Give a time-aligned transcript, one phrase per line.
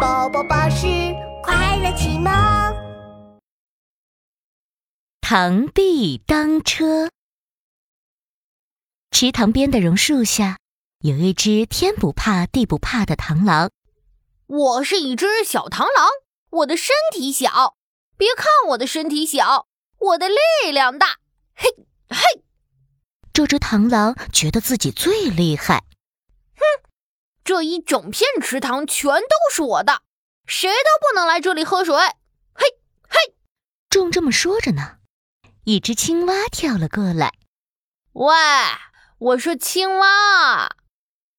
[0.00, 0.86] 宝宝巴士
[1.42, 2.32] 快乐启蒙。
[5.20, 7.10] 螳臂当车。
[9.10, 10.58] 池塘边的榕树下，
[11.00, 13.70] 有一只天不怕地不怕的螳螂。
[14.46, 16.06] 我是一只小螳螂，
[16.50, 17.74] 我的身体小，
[18.16, 19.66] 别看我的身体小，
[19.98, 21.16] 我的力量大。
[21.56, 21.68] 嘿，
[22.08, 22.44] 嘿！
[23.32, 25.82] 这只螳螂觉得自己最厉害。
[27.48, 27.54] 哼！
[27.54, 30.02] 这一整片池塘全都是我的，
[30.44, 31.96] 谁都不能来这里喝水。
[32.52, 32.66] 嘿，
[33.08, 33.34] 嘿！
[33.88, 34.98] 正这么说着呢，
[35.64, 37.32] 一只青蛙跳了过来。
[38.12, 38.34] 喂，
[39.18, 40.68] 我说青蛙。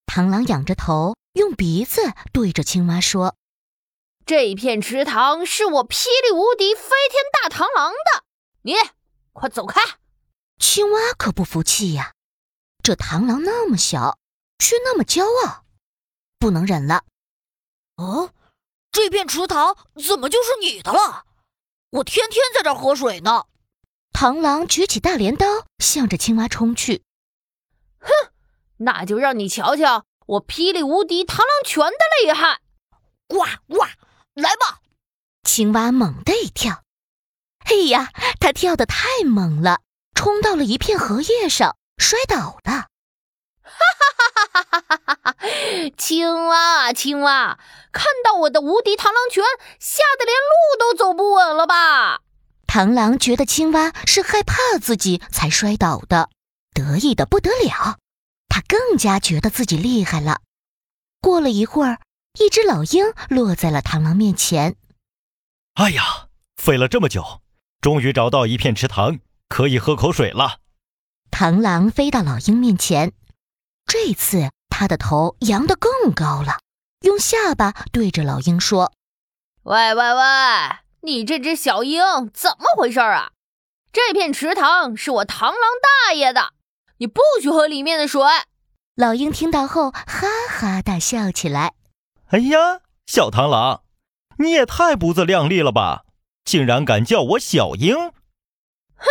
[0.06, 2.00] 螳螂仰着头，用鼻子
[2.32, 3.36] 对着青蛙说
[4.26, 8.24] ：“这一片池塘是我霹雳无敌飞天大螳螂的，
[8.62, 8.74] 你
[9.32, 9.80] 快走开！”
[10.58, 12.14] 青蛙可不服气呀，
[12.82, 14.18] 这螳螂那么小，
[14.58, 15.64] 却那么骄傲。
[16.40, 17.04] 不能忍了！
[17.96, 18.32] 哦，
[18.90, 21.26] 这片池塘怎么就是你的了？
[21.90, 23.44] 我天天在这儿喝水呢。
[24.12, 25.46] 螳螂举起大镰刀，
[25.78, 27.04] 向着青蛙冲去。
[28.00, 28.10] 哼，
[28.78, 32.60] 那就让你瞧瞧我霹雳无敌螳螂拳的厉害！
[33.28, 33.84] 呱呱，
[34.34, 34.80] 来吧！
[35.42, 36.82] 青蛙猛地一跳，
[37.66, 38.10] 哎呀，
[38.40, 39.80] 它跳得太猛了，
[40.14, 42.89] 冲到了一片荷叶上，摔倒了。
[45.96, 47.58] 青蛙啊，青蛙，
[47.92, 49.44] 看到我的无敌螳螂拳，
[49.78, 52.20] 吓得连路都走不稳了吧？
[52.66, 56.30] 螳螂觉得青蛙是害怕自己才摔倒的，
[56.72, 57.98] 得意的不得了。
[58.48, 60.40] 他更加觉得自己厉害了。
[61.20, 62.00] 过了一会儿，
[62.38, 64.76] 一只老鹰落在了螳螂面前。
[65.74, 67.40] 哎呀，费了这么久，
[67.80, 70.58] 终于找到一片池塘，可以喝口水了。
[71.30, 73.12] 螳螂飞到老鹰面前。
[73.92, 76.60] 这次他的头扬得更高了，
[77.00, 78.92] 用下巴对着老鹰说
[79.66, 80.22] ：“喂喂喂，
[81.00, 82.00] 你这只小鹰
[82.32, 83.32] 怎么回事啊？
[83.92, 85.54] 这片池塘是我螳螂
[86.06, 86.52] 大爷的，
[86.98, 88.22] 你不许喝里面的水。”
[88.94, 91.74] 老鹰听到后哈哈大笑起来
[92.30, 93.82] ：“哎呀，小螳螂，
[94.38, 96.04] 你也太不自量力了吧！
[96.44, 97.96] 竟然敢叫我小鹰！
[98.94, 99.06] 哼，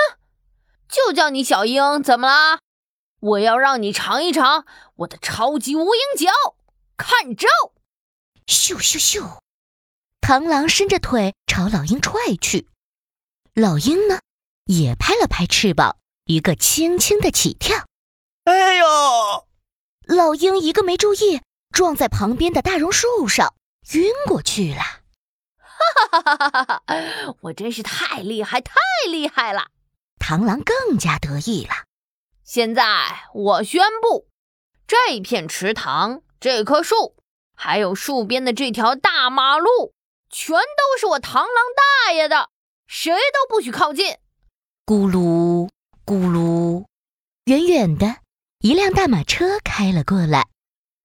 [0.88, 2.62] 就叫你小鹰，怎么啦？”
[3.20, 4.66] 我要让你尝一尝
[4.96, 6.32] 我的超级无影脚，
[6.96, 7.48] 看招！
[8.48, 9.40] 咻咻咻！
[10.22, 12.70] 螳螂伸着腿朝老鹰踹去，
[13.54, 14.20] 老鹰呢
[14.66, 17.86] 也拍了拍翅膀，一个轻轻的起跳。
[18.46, 18.86] 哎呦！
[20.06, 21.42] 老鹰一个没注意，
[21.72, 23.54] 撞在旁边的大榕树上，
[23.94, 24.82] 晕过去了。
[25.58, 27.36] 哈哈哈哈哈哈！
[27.42, 28.76] 我真是太厉害，太
[29.10, 29.68] 厉害了！
[30.20, 31.89] 螳螂更加得意了。
[32.50, 34.28] 现在我宣布，
[34.88, 37.16] 这片池塘、这棵树，
[37.56, 39.94] 还有树边的这条大马路，
[40.32, 42.50] 全都是我螳螂大爷的，
[42.88, 44.18] 谁都不许靠近！
[44.84, 45.70] 咕噜
[46.04, 46.88] 咕噜，
[47.44, 48.16] 远远的
[48.62, 50.48] 一辆大马车开了过来。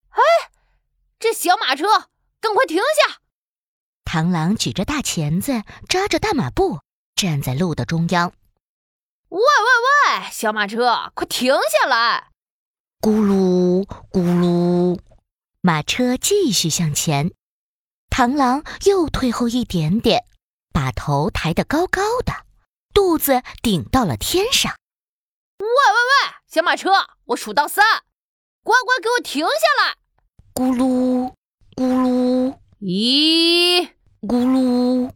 [0.08, 0.22] 哎，
[1.18, 1.86] 这小马车，
[2.40, 3.18] 赶快停下！
[4.10, 6.80] 螳螂举着大钳子，扎着大马步，
[7.14, 8.32] 站在路的中央。
[9.34, 12.30] 喂喂喂，小马车，快停下来！
[13.00, 15.00] 咕噜咕噜，
[15.60, 17.32] 马车继续向前。
[18.08, 20.24] 螳螂又退后一点点，
[20.72, 22.46] 把头抬得高高的，
[22.94, 24.72] 肚子顶到了天上。
[25.58, 26.92] 喂喂喂，小马车，
[27.24, 27.84] 我数到三，
[28.62, 29.96] 乖乖给我停下来！
[30.54, 31.34] 咕噜
[31.74, 33.84] 咕噜，一，
[34.20, 35.10] 咕噜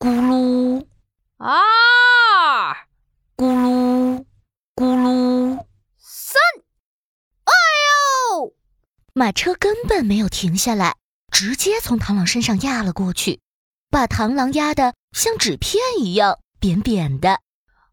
[0.00, 0.84] 咕噜，
[1.36, 2.76] 二。
[3.40, 4.26] 咕噜，
[4.76, 5.64] 咕噜，
[5.96, 6.38] 三！
[7.44, 7.52] 哎
[8.34, 8.54] 呦！
[9.14, 10.98] 马车根本没有停下来，
[11.32, 13.40] 直接从螳螂身上压了过去，
[13.88, 17.40] 把螳螂压得像纸片一样扁扁的。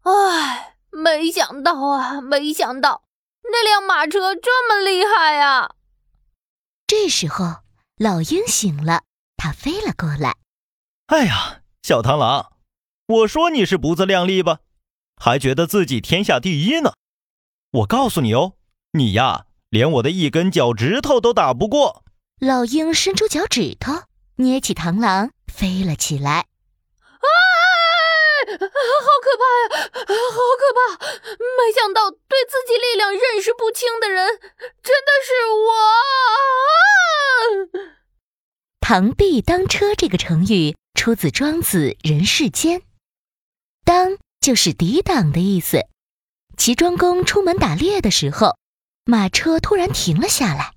[0.02, 3.04] 唉，没想到啊，没想到
[3.44, 5.76] 那辆马车这么厉害呀！
[6.86, 7.62] 这时候，
[7.96, 9.04] 老鹰醒了，
[9.38, 10.36] 它飞了过来。
[11.06, 12.52] 哎呀，小螳螂，
[13.06, 14.58] 我说你是不自量力吧？
[15.20, 16.92] 还觉得自己天下第一呢？
[17.70, 18.54] 我告诉你哦，
[18.92, 22.02] 你呀，连我的一根脚趾头都打不过。
[22.40, 24.04] 老鹰伸出脚趾头，
[24.36, 26.46] 捏起螳螂，飞了起来。
[27.18, 27.26] 啊！
[28.48, 28.56] 好
[29.20, 29.68] 可怕呀！
[29.98, 30.80] 好可怕！
[31.36, 34.38] 没想到对自己力量认识不清的人，
[34.82, 35.28] 真的是
[35.66, 35.68] 我。
[38.80, 42.80] 螳臂当车这个成语出自《庄子·人世间》，
[43.84, 44.16] 当。
[44.48, 45.84] 就是抵挡的意思。
[46.56, 48.56] 齐庄公出门打猎的时候，
[49.04, 50.72] 马车突然停了下来。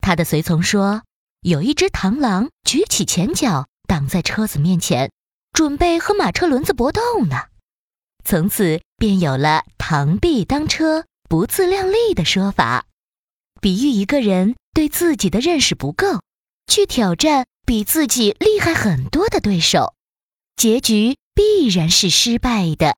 [0.00, 1.02] 他的随从说
[1.44, 5.12] ：“有一只螳螂举起前脚挡在车子面前，
[5.52, 7.48] 准备和马车轮子搏斗呢。
[8.24, 12.86] 从此便有了“螳臂当车，不自量力”的说法，
[13.60, 16.22] 比喻一个人对自己的认识不够，
[16.66, 19.92] 去挑战比自己厉害很多的对手，
[20.56, 22.96] 结局必然是失败的。